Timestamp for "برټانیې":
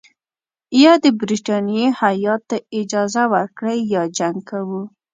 1.19-1.85